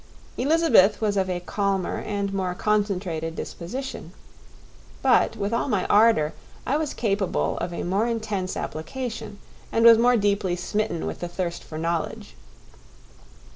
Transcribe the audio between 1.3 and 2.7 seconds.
calmer and more